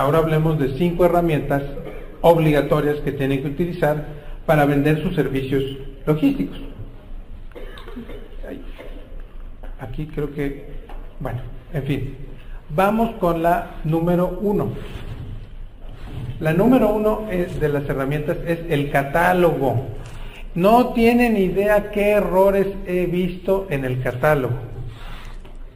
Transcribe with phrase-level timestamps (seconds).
[0.00, 1.62] Ahora hablemos de cinco herramientas
[2.22, 4.02] obligatorias que tienen que utilizar
[4.46, 5.62] para vender sus servicios
[6.06, 6.58] logísticos.
[9.78, 10.64] Aquí creo que,
[11.20, 11.40] bueno,
[11.74, 12.16] en fin,
[12.70, 14.70] vamos con la número uno.
[16.40, 19.84] La número uno de las herramientas es el catálogo.
[20.54, 24.54] No tienen idea qué errores he visto en el catálogo.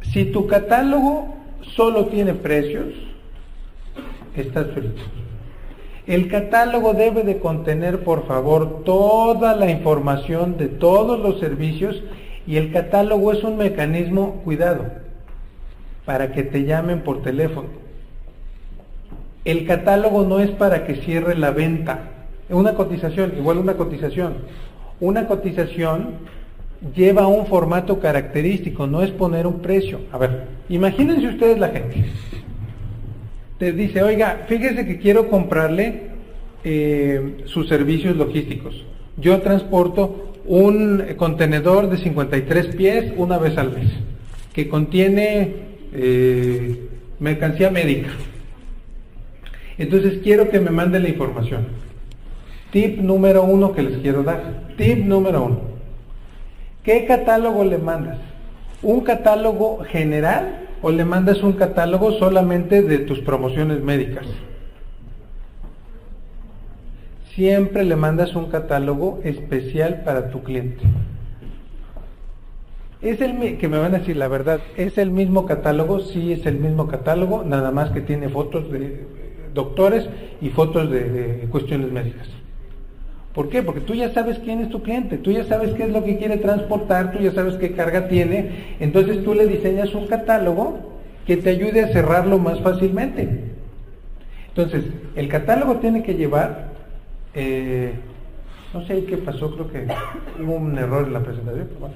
[0.00, 3.05] Si tu catálogo solo tiene precios,
[4.42, 5.02] estás frito.
[6.06, 12.00] El catálogo debe de contener, por favor, toda la información de todos los servicios
[12.46, 14.84] y el catálogo es un mecanismo, cuidado,
[16.04, 17.68] para que te llamen por teléfono.
[19.44, 22.00] El catálogo no es para que cierre la venta.
[22.48, 24.34] Una cotización, igual una cotización.
[25.00, 26.14] Una cotización
[26.94, 30.00] lleva un formato característico, no es poner un precio.
[30.12, 32.04] A ver, imagínense ustedes la gente.
[33.58, 36.02] Te dice, oiga, fíjese que quiero comprarle
[36.62, 38.84] eh, sus servicios logísticos.
[39.16, 43.88] Yo transporto un contenedor de 53 pies una vez al mes,
[44.52, 45.54] que contiene
[45.92, 48.10] eh, mercancía médica.
[49.78, 51.66] Entonces quiero que me mande la información.
[52.70, 54.74] Tip número uno que les quiero dar.
[54.76, 55.60] Tip número uno.
[56.84, 58.18] ¿Qué catálogo le mandas?
[58.82, 64.26] ¿Un catálogo general o le mandas un catálogo solamente de tus promociones médicas?
[67.36, 70.82] siempre le mandas un catálogo especial para tu cliente.
[73.02, 76.46] Es el que me van a decir la verdad, es el mismo catálogo, sí es
[76.46, 79.06] el mismo catálogo, nada más que tiene fotos de
[79.52, 80.08] doctores
[80.40, 82.26] y fotos de, cuestiones médicas.
[83.36, 83.62] ¿Por qué?
[83.62, 86.16] Porque tú ya sabes quién es tu cliente, tú ya sabes qué es lo que
[86.18, 90.78] quiere transportar, tú ya sabes qué carga tiene, entonces tú le diseñas un catálogo
[91.26, 93.28] que te ayude a cerrarlo más fácilmente.
[94.48, 96.72] Entonces, el catálogo tiene que llevar
[97.34, 97.92] eh,
[98.72, 99.86] no sé qué pasó, creo que
[100.42, 101.94] hubo un error en la presentación, pero bueno.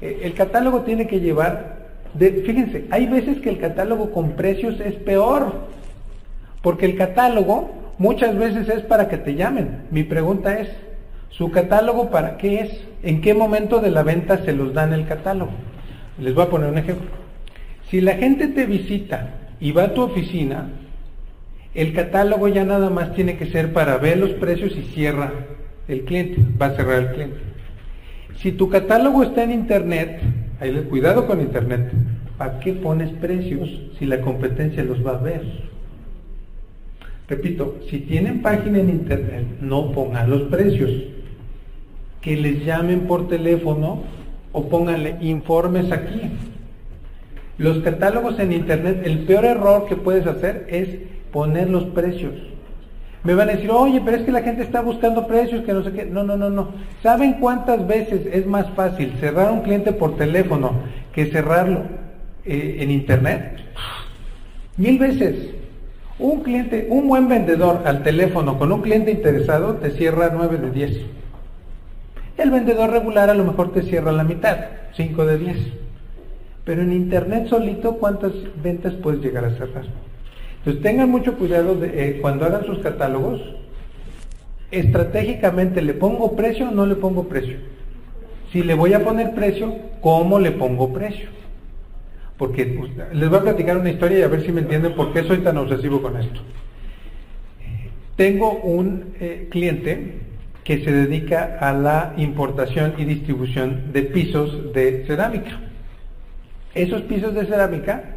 [0.00, 1.86] Eh, el catálogo tiene que llevar,
[2.18, 5.52] fíjense, hay veces que el catálogo con precios es peor,
[6.62, 9.82] porque el catálogo muchas veces es para que te llamen.
[9.90, 10.68] Mi pregunta es,
[11.30, 12.80] ¿su catálogo para qué es?
[13.02, 15.52] ¿En qué momento de la venta se los dan el catálogo?
[16.18, 17.08] Les voy a poner un ejemplo.
[17.90, 20.68] Si la gente te visita y va a tu oficina,
[21.74, 25.32] el catálogo ya nada más tiene que ser para ver los precios y cierra
[25.88, 27.36] el cliente, va a cerrar el cliente.
[28.36, 30.20] Si tu catálogo está en internet,
[30.60, 31.90] hay cuidado con internet,
[32.38, 33.68] ¿para qué pones precios
[33.98, 35.42] si la competencia los va a ver?
[37.28, 40.90] Repito, si tienen página en internet, no pongan los precios.
[42.20, 44.02] Que les llamen por teléfono
[44.52, 46.30] o pónganle informes aquí.
[47.56, 50.88] Los catálogos en internet, el peor error que puedes hacer es
[51.32, 52.34] poner los precios.
[53.22, 55.82] Me van a decir, oye, pero es que la gente está buscando precios, que no
[55.82, 56.04] sé qué.
[56.04, 56.72] No, no, no, no.
[57.02, 60.72] ¿Saben cuántas veces es más fácil cerrar un cliente por teléfono
[61.14, 61.84] que cerrarlo
[62.44, 63.60] eh, en internet?
[64.76, 65.63] Mil veces.
[66.18, 70.70] Un cliente, un buen vendedor al teléfono con un cliente interesado te cierra 9 de
[70.70, 71.00] 10.
[72.36, 74.58] El vendedor regular a lo mejor te cierra la mitad,
[74.94, 75.56] 5 de 10.
[76.64, 78.32] Pero en internet solito, ¿cuántas
[78.62, 79.86] ventas puedes llegar a cerrar?
[80.58, 83.40] Entonces tengan mucho cuidado de, eh, cuando hagan sus catálogos,
[84.70, 87.56] estratégicamente le pongo precio o no le pongo precio.
[88.52, 91.28] Si le voy a poner precio, ¿cómo le pongo precio?
[92.38, 92.78] Porque
[93.12, 95.38] les voy a platicar una historia y a ver si me entienden por qué soy
[95.38, 96.40] tan obsesivo con esto.
[98.16, 100.20] Tengo un eh, cliente
[100.64, 105.60] que se dedica a la importación y distribución de pisos de cerámica.
[106.74, 108.16] Esos pisos de cerámica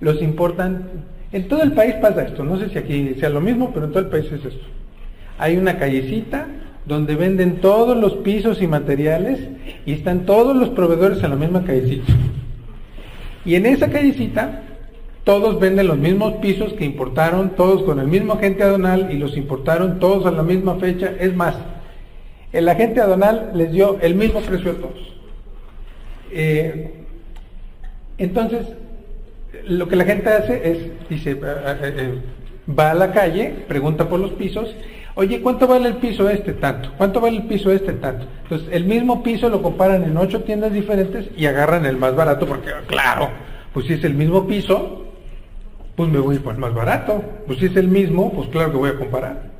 [0.00, 0.84] los importan
[1.32, 3.92] en todo el país pasa esto, no sé si aquí sea lo mismo, pero en
[3.92, 4.66] todo el país es esto.
[5.38, 6.46] Hay una callecita
[6.86, 9.38] donde venden todos los pisos y materiales
[9.86, 12.12] y están todos los proveedores en la misma callecita.
[13.44, 14.62] Y en esa callecita
[15.24, 19.36] todos venden los mismos pisos que importaron, todos con el mismo agente adonal y los
[19.36, 21.12] importaron todos a la misma fecha.
[21.18, 21.54] Es más,
[22.52, 25.14] el agente adonal les dio el mismo precio a todos.
[26.32, 26.94] Eh,
[28.18, 28.66] entonces,
[29.66, 32.18] lo que la gente hace es, dice, eh, eh,
[32.78, 34.74] va a la calle, pregunta por los pisos,
[35.14, 36.92] oye, ¿cuánto vale el piso este tanto?
[36.96, 38.26] ¿Cuánto vale el piso este tanto?
[38.42, 42.46] Entonces, el mismo piso lo comparan en ocho tiendas diferentes y agarran el más barato
[42.46, 43.30] porque, claro,
[43.72, 45.06] pues si es el mismo piso,
[45.96, 47.22] pues me voy por el más barato.
[47.46, 49.50] Pues si es el mismo, pues claro que voy a comparar.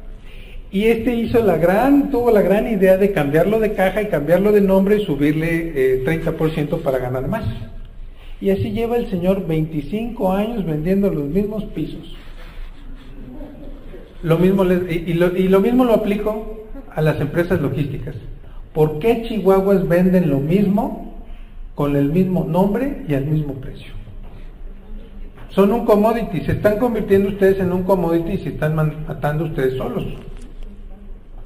[0.73, 4.53] Y este hizo la gran, tuvo la gran idea de cambiarlo de caja y cambiarlo
[4.53, 7.45] de nombre y subirle 30% para ganar más.
[8.41, 12.17] Y así lleva el señor 25 años vendiendo los mismos pisos.
[14.23, 18.15] Lo mismo y, lo, y lo mismo lo aplico a las empresas logísticas.
[18.75, 21.15] ¿Por qué Chihuahuas venden lo mismo
[21.75, 23.93] con el mismo nombre y al mismo precio?
[25.51, 29.77] Son un commodity, se están convirtiendo ustedes en un commodity y se están matando ustedes
[29.77, 30.05] solos.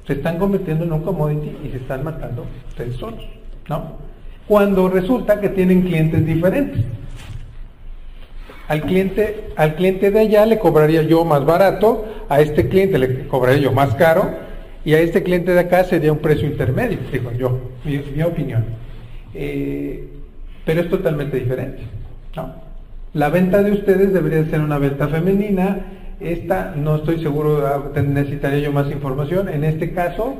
[0.05, 3.25] Se están convirtiendo en un commodity y se están matando ustedes solos,
[3.67, 3.93] ¿no?
[4.47, 6.85] Cuando resulta que tienen clientes diferentes.
[8.67, 13.27] Al cliente, al cliente de allá le cobraría yo más barato, a este cliente le
[13.27, 14.31] cobraría yo más caro,
[14.83, 18.65] y a este cliente de acá sería un precio intermedio, digo yo, mi, opinión.
[19.33, 20.07] Eh,
[20.63, 21.83] pero es totalmente diferente.
[23.13, 25.79] La venta de ustedes debería ser una venta femenina,
[26.19, 29.47] esta no estoy seguro, ah, necesitaría yo más información.
[29.49, 30.35] En este caso,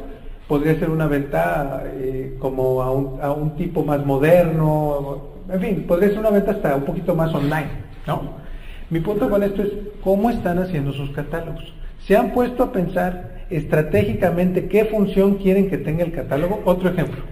[0.47, 5.85] podría ser una venta eh, como a un, a un tipo más moderno, en fin,
[5.87, 7.85] podría ser una venta hasta un poquito más online.
[8.07, 8.33] ¿No?
[8.89, 9.69] Mi punto con esto es
[10.03, 11.73] cómo están haciendo sus catálogos.
[12.05, 16.61] ¿Se han puesto a pensar estratégicamente qué función quieren que tenga el catálogo?
[16.65, 17.23] Otro ejemplo.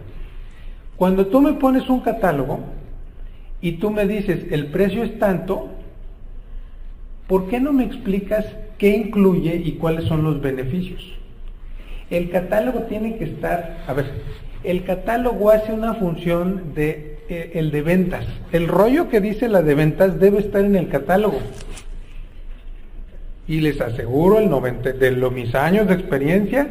[0.95, 2.59] Cuando tú me pones un catálogo
[3.61, 5.69] y tú me dices el precio es tanto,
[7.27, 8.45] ¿por qué no me explicas
[8.77, 11.03] qué incluye y cuáles son los beneficios?
[12.09, 14.05] El catálogo tiene que estar, a ver,
[14.63, 18.25] el catálogo hace una función de eh, el de ventas.
[18.51, 21.39] El rollo que dice la de ventas debe estar en el catálogo.
[23.47, 26.67] Y les aseguro el 90 de los mis años de experiencia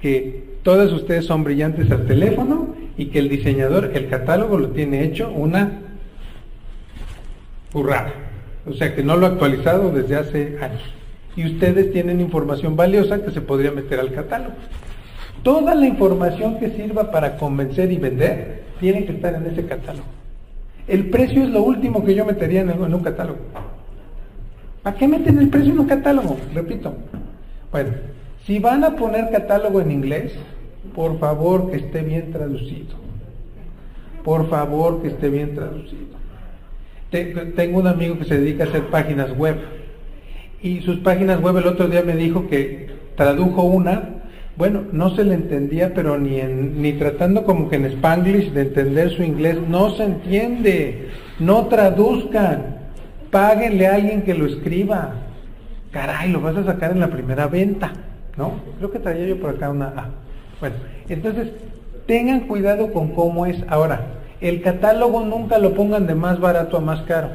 [0.00, 5.04] que todos ustedes son brillantes al teléfono y que el diseñador el catálogo lo tiene
[5.04, 5.72] hecho una
[7.72, 8.12] burrada.
[8.66, 10.82] O sea que no lo ha actualizado desde hace años.
[11.36, 14.54] Y ustedes tienen información valiosa que se podría meter al catálogo.
[15.42, 20.06] Toda la información que sirva para convencer y vender tiene que estar en ese catálogo.
[20.86, 23.38] El precio es lo último que yo metería en, un catálogo.
[24.82, 26.38] ¿Para qué meten el precio en un catálogo?
[26.54, 26.94] Repito.
[27.70, 27.90] Bueno,
[28.46, 30.32] si van a poner catálogo en inglés,
[30.94, 32.96] por favor que esté bien traducido.
[34.24, 36.16] Por favor que esté bien traducido.
[37.10, 39.56] Tengo un amigo que se dedica a hacer páginas web.
[40.62, 44.18] Y sus páginas web el otro día me dijo que tradujo una
[44.58, 48.62] bueno, no se le entendía, pero ni, en, ni tratando como que en spanglish de
[48.62, 51.10] entender su inglés, no se entiende.
[51.38, 52.76] No traduzcan.
[53.30, 55.12] Páguenle a alguien que lo escriba.
[55.92, 57.92] Caray, lo vas a sacar en la primera venta.
[58.36, 58.54] ¿No?
[58.78, 60.10] Creo que traía yo por acá una A.
[60.58, 60.74] Bueno,
[61.08, 61.50] entonces,
[62.06, 63.64] tengan cuidado con cómo es.
[63.68, 64.06] Ahora,
[64.40, 67.30] el catálogo nunca lo pongan de más barato a más caro.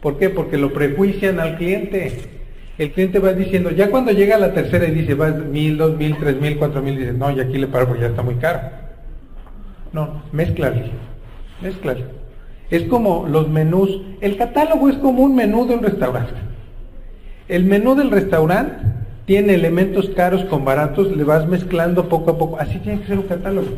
[0.00, 0.30] ¿Por qué?
[0.30, 2.39] Porque lo prejuician al cliente
[2.80, 5.98] el cliente va diciendo, ya cuando llega a la tercera y dice, va mil, dos
[5.98, 8.36] mil, tres mil, cuatro mil, dice, no, y aquí le paro porque ya está muy
[8.36, 8.60] caro.
[9.92, 10.80] No, mezclalo,
[11.60, 12.06] mezclalo.
[12.70, 16.32] Es como los menús, el catálogo es como un menú de un restaurante.
[17.48, 18.76] El menú del restaurante
[19.26, 23.18] tiene elementos caros con baratos, le vas mezclando poco a poco, así tiene que ser
[23.18, 23.68] un catálogo.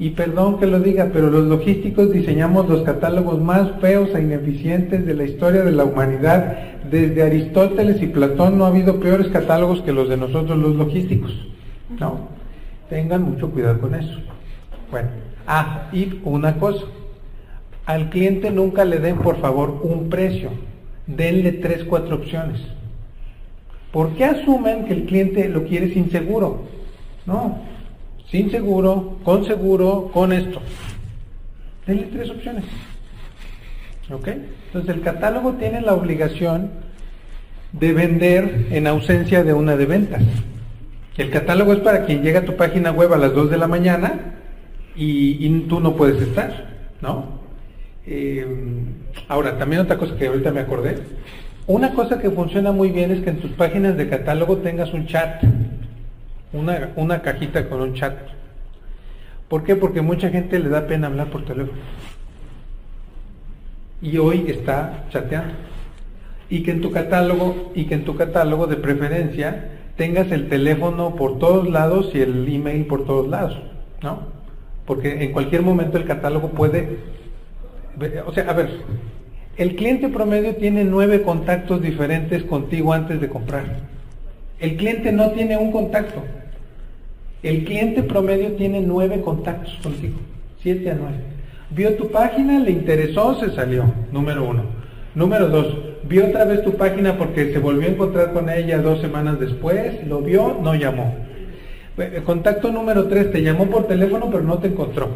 [0.00, 5.04] Y perdón que lo diga, pero los logísticos diseñamos los catálogos más feos e ineficientes
[5.04, 6.56] de la historia de la humanidad.
[6.90, 11.32] Desde Aristóteles y Platón no ha habido peores catálogos que los de nosotros los logísticos.
[11.98, 12.28] No,
[12.88, 14.18] tengan mucho cuidado con eso.
[14.90, 15.10] Bueno,
[15.46, 16.86] ah, y una cosa,
[17.84, 20.48] al cliente nunca le den por favor un precio,
[21.06, 22.58] denle tres, cuatro opciones.
[23.92, 26.62] ¿Por qué asumen que el cliente lo quiere sin seguro?
[27.26, 27.58] No,
[28.30, 30.60] sin seguro, con seguro, con esto.
[31.86, 32.64] Denle tres opciones.
[34.10, 34.28] ¿Ok?
[34.66, 36.70] Entonces el catálogo tiene la obligación
[37.72, 40.22] de vender en ausencia de una de ventas.
[41.16, 43.68] El catálogo es para quien llega a tu página web a las 2 de la
[43.68, 44.36] mañana
[44.96, 46.68] y, tú no puedes estar,
[47.00, 47.40] ¿no?
[48.06, 48.46] Eh,
[49.28, 50.98] ahora, también otra cosa que ahorita me acordé.
[51.66, 55.06] Una cosa que funciona muy bien es que en tus páginas de catálogo tengas un
[55.06, 55.42] chat
[56.52, 58.16] una, una cajita con un chat.
[59.48, 59.76] ¿Por qué?
[59.76, 61.78] Porque mucha gente le da pena hablar por teléfono.
[64.02, 65.54] Y hoy está chateando.
[66.48, 71.14] Y que en tu catálogo, y que en tu catálogo de preferencia tengas el teléfono
[71.14, 73.60] por todos lados y el email por todos lados,
[74.02, 74.20] ¿no?
[74.86, 76.98] Porque en cualquier momento el catálogo puede,
[78.26, 78.70] o sea, a ver,
[79.56, 83.64] el cliente promedio tiene nueve contactos diferentes contigo antes de comprar.
[84.58, 86.24] El cliente no tiene un contacto.
[87.42, 90.18] El cliente promedio tiene nueve contactos contigo,
[90.62, 91.18] siete a nueve.
[91.70, 94.64] Vio tu página, le interesó, se salió, número uno.
[95.14, 99.00] Número dos, vio otra vez tu página porque se volvió a encontrar con ella dos
[99.00, 101.14] semanas después, lo vio, no llamó.
[102.24, 105.08] Contacto número tres, te llamó por teléfono pero no te encontró.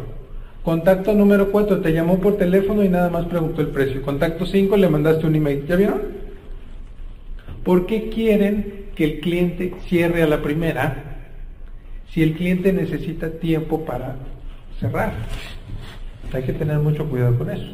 [0.63, 4.01] Contacto número cuatro, te llamó por teléfono y nada más preguntó el precio.
[4.01, 5.65] Contacto cinco, le mandaste un email.
[5.67, 6.01] ¿Ya vieron?
[7.63, 11.14] ¿Por qué quieren que el cliente cierre a la primera
[12.09, 14.15] si el cliente necesita tiempo para
[14.79, 15.13] cerrar.
[16.33, 17.65] Hay que tener mucho cuidado con eso.